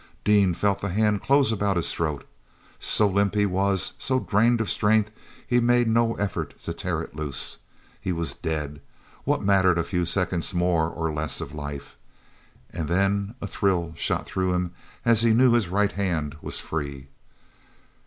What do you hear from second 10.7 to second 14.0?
or less of life? And then a thrill